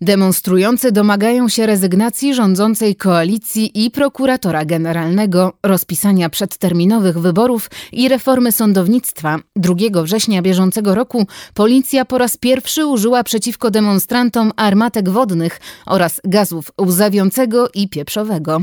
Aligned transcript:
Demonstrujący 0.00 0.92
domagają 0.92 1.48
się 1.48 1.66
rezygnacji 1.66 2.34
rządzącej 2.34 2.96
koalicji 2.96 3.84
i 3.84 3.90
prokuratora 3.90 4.64
generalnego, 4.64 5.52
rozpisania 5.62 6.30
przedterminowych 6.30 7.18
wyborów 7.18 7.70
i 7.92 8.08
reformy 8.08 8.52
sądownictwa. 8.52 9.38
2 9.56 10.02
września 10.02 10.42
bieżącego 10.42 10.94
roku 10.94 11.26
policja 11.54 12.04
po 12.04 12.18
raz 12.18 12.36
pierwszy 12.36 12.86
użyła 12.86 13.24
przeciwko 13.24 13.70
demonstrantom 13.70 14.52
armatek 14.56 15.10
wodnych 15.10 15.60
oraz 15.86 16.20
gazów 16.24 16.72
łzawiącego 16.80 17.68
i 17.74 17.88
pieprzowego. 17.88 18.60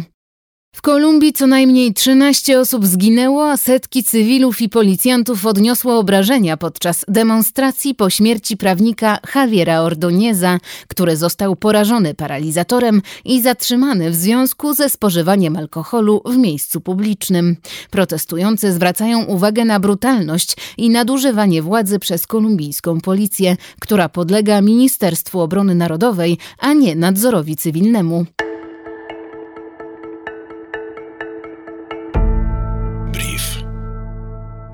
W 0.75 0.81
Kolumbii 0.81 1.33
co 1.33 1.47
najmniej 1.47 1.93
13 1.93 2.59
osób 2.59 2.85
zginęło, 2.85 3.51
a 3.51 3.57
setki 3.57 4.03
cywilów 4.03 4.61
i 4.61 4.69
policjantów 4.69 5.45
odniosło 5.45 5.99
obrażenia 5.99 6.57
podczas 6.57 7.05
demonstracji 7.07 7.95
po 7.95 8.09
śmierci 8.09 8.57
prawnika 8.57 9.19
Javiera 9.35 9.81
Ordonieza, 9.81 10.57
który 10.87 11.17
został 11.17 11.55
porażony 11.55 12.13
paralizatorem 12.13 13.01
i 13.25 13.41
zatrzymany 13.41 14.11
w 14.11 14.15
związku 14.15 14.73
ze 14.73 14.89
spożywaniem 14.89 15.57
alkoholu 15.57 16.21
w 16.25 16.37
miejscu 16.37 16.81
publicznym. 16.81 17.57
Protestujący 17.89 18.71
zwracają 18.71 19.23
uwagę 19.23 19.65
na 19.65 19.79
brutalność 19.79 20.55
i 20.77 20.89
nadużywanie 20.89 21.61
władzy 21.61 21.99
przez 21.99 22.27
kolumbijską 22.27 23.01
policję, 23.01 23.57
która 23.79 24.09
podlega 24.09 24.61
Ministerstwu 24.61 25.41
Obrony 25.41 25.75
Narodowej, 25.75 26.37
a 26.59 26.73
nie 26.73 26.95
nadzorowi 26.95 27.55
cywilnemu. 27.55 28.25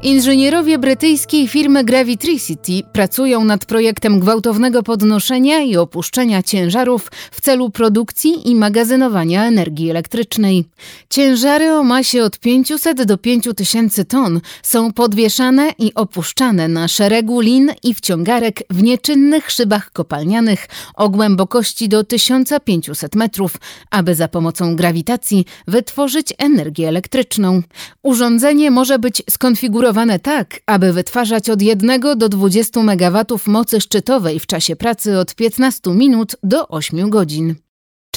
Inżynierowie 0.03 0.77
brytyjskiej 0.77 1.47
firmy 1.47 1.83
Gravitricity 1.83 2.71
pracują 2.93 3.43
nad 3.43 3.65
projektem 3.65 4.19
gwałtownego 4.19 4.83
podnoszenia 4.83 5.61
i 5.61 5.77
opuszczenia 5.77 6.43
ciężarów 6.43 7.11
w 7.31 7.41
celu 7.41 7.69
produkcji 7.69 8.49
i 8.49 8.55
magazynowania 8.55 9.45
energii 9.45 9.89
elektrycznej. 9.89 10.65
Ciężary 11.09 11.73
o 11.73 11.83
masie 11.83 12.23
od 12.23 12.39
500 12.39 13.03
do 13.03 13.17
5000 13.17 14.05
ton 14.05 14.41
są 14.63 14.93
podwieszane 14.93 15.71
i 15.79 15.93
opuszczane 15.93 16.67
na 16.67 16.87
szeregu 16.87 17.39
lin 17.39 17.71
i 17.83 17.93
wciągarek 17.93 18.63
w 18.69 18.83
nieczynnych 18.83 19.51
szybach 19.51 19.91
kopalnianych 19.91 20.67
o 20.95 21.09
głębokości 21.09 21.89
do 21.89 22.03
1500 22.03 23.15
metrów, 23.15 23.57
aby 23.91 24.15
za 24.15 24.27
pomocą 24.27 24.75
grawitacji 24.75 25.45
wytworzyć 25.67 26.33
energię 26.37 26.87
elektryczną. 26.87 27.61
Urządzenie 28.03 28.71
może 28.71 28.99
być 28.99 29.23
skonfigurowane 29.29 29.87
tak, 30.19 30.59
aby 30.65 30.93
wytwarzać 30.93 31.49
od 31.49 31.61
1 31.61 32.01
do 32.17 32.29
20 32.29 32.79
MW 32.79 33.25
mocy 33.47 33.81
szczytowej 33.81 34.39
w 34.39 34.45
czasie 34.45 34.75
pracy 34.75 35.17
od 35.19 35.35
15 35.35 35.91
minut 35.91 36.35
do 36.43 36.67
8 36.67 37.09
godzin. 37.09 37.55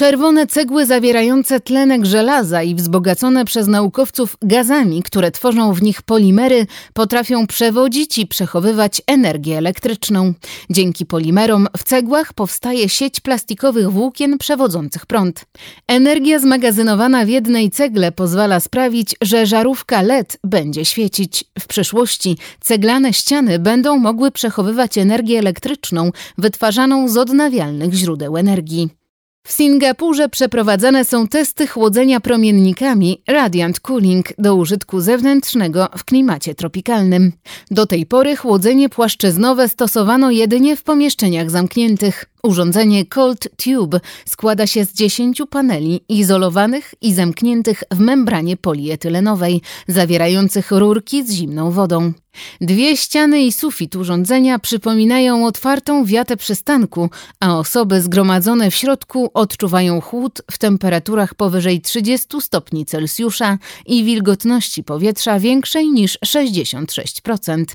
Czerwone 0.01 0.47
cegły 0.47 0.85
zawierające 0.85 1.59
tlenek 1.59 2.05
żelaza 2.05 2.63
i 2.63 2.75
wzbogacone 2.75 3.45
przez 3.45 3.67
naukowców 3.67 4.37
gazami, 4.41 5.03
które 5.03 5.31
tworzą 5.31 5.73
w 5.73 5.81
nich 5.81 6.01
polimery, 6.01 6.67
potrafią 6.93 7.47
przewodzić 7.47 8.17
i 8.17 8.27
przechowywać 8.27 9.01
energię 9.07 9.57
elektryczną. 9.57 10.33
Dzięki 10.69 11.05
polimerom 11.05 11.67
w 11.77 11.83
cegłach 11.83 12.33
powstaje 12.33 12.89
sieć 12.89 13.19
plastikowych 13.19 13.91
włókien 13.91 14.37
przewodzących 14.37 15.05
prąd. 15.05 15.45
Energia 15.87 16.39
zmagazynowana 16.39 17.25
w 17.25 17.29
jednej 17.29 17.71
cegle 17.71 18.11
pozwala 18.11 18.59
sprawić, 18.59 19.15
że 19.21 19.45
żarówka 19.45 20.01
LED 20.01 20.37
będzie 20.43 20.85
świecić. 20.85 21.43
W 21.59 21.67
przyszłości 21.67 22.37
ceglane 22.59 23.13
ściany 23.13 23.59
będą 23.59 23.97
mogły 23.97 24.31
przechowywać 24.31 24.97
energię 24.97 25.39
elektryczną 25.39 26.11
wytwarzaną 26.37 27.07
z 27.07 27.17
odnawialnych 27.17 27.93
źródeł 27.93 28.37
energii. 28.37 29.00
W 29.43 29.51
Singapurze 29.51 30.29
przeprowadzane 30.29 31.05
są 31.05 31.27
testy 31.27 31.67
chłodzenia 31.67 32.19
promiennikami 32.19 33.21
Radiant 33.27 33.79
Cooling 33.79 34.25
do 34.37 34.55
użytku 34.55 35.01
zewnętrznego 35.01 35.87
w 35.97 36.03
klimacie 36.03 36.55
tropikalnym. 36.55 37.31
Do 37.71 37.85
tej 37.85 38.05
pory 38.05 38.35
chłodzenie 38.35 38.89
płaszczyznowe 38.89 39.69
stosowano 39.69 40.31
jedynie 40.31 40.75
w 40.75 40.83
pomieszczeniach 40.83 41.49
zamkniętych. 41.49 42.25
Urządzenie 42.43 43.05
Cold 43.05 43.47
Tube 43.63 43.99
składa 44.25 44.67
się 44.67 44.85
z 44.85 44.93
10 44.93 45.41
paneli 45.49 46.01
izolowanych 46.09 46.93
i 47.01 47.13
zamkniętych 47.13 47.83
w 47.91 47.99
membranie 47.99 48.57
polietylenowej, 48.57 49.61
zawierających 49.87 50.71
rurki 50.71 51.27
z 51.27 51.31
zimną 51.31 51.71
wodą. 51.71 52.13
Dwie 52.61 52.97
ściany 52.97 53.41
i 53.41 53.51
sufit 53.51 53.95
urządzenia 53.95 54.59
przypominają 54.59 55.45
otwartą 55.45 56.05
wiatę 56.05 56.37
przystanku, 56.37 57.09
a 57.39 57.57
osoby 57.57 58.01
zgromadzone 58.01 58.71
w 58.71 58.75
środku 58.75 59.31
odczuwają 59.33 60.01
chłód 60.01 60.41
w 60.51 60.57
temperaturach 60.57 61.35
powyżej 61.35 61.81
30 61.81 62.27
stopni 62.41 62.85
Celsjusza 62.85 63.57
i 63.85 64.03
wilgotności 64.03 64.83
powietrza 64.83 65.39
większej 65.39 65.87
niż 65.87 66.17
66%. 66.25 67.65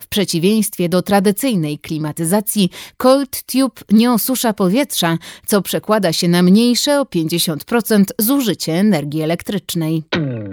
W 0.00 0.06
przeciwieństwie 0.06 0.88
do 0.88 1.02
tradycyjnej 1.02 1.78
klimatyzacji, 1.78 2.70
Cold 2.96 3.42
Tube 3.42 3.82
nie 3.90 4.12
osusza 4.12 4.52
powietrza, 4.52 5.18
co 5.46 5.62
przekłada 5.62 6.12
się 6.12 6.28
na 6.28 6.42
mniejsze 6.42 7.00
o 7.00 7.04
50% 7.04 8.04
zużycie 8.18 8.72
energii 8.72 9.22
elektrycznej. 9.22 10.02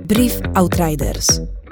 Brief 0.06 0.40
Outriders. 0.56 1.42